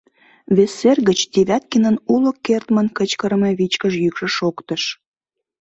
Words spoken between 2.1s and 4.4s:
уло кертмын кычкырыме вичкыж йӱкшӧ